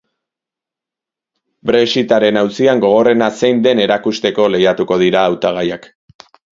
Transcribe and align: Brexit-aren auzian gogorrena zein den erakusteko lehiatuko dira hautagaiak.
Brexit-aren 1.71 2.41
auzian 2.43 2.83
gogorrena 2.87 3.29
zein 3.43 3.63
den 3.69 3.85
erakusteko 3.87 4.51
lehiatuko 4.57 5.03
dira 5.07 5.27
hautagaiak. 5.33 5.93